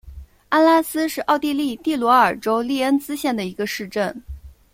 [0.49, 4.23] 安拉斯是奥地利蒂罗尔州利恩茨县的一个市镇。